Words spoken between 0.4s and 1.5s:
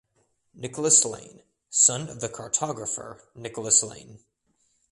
Nicholas Lane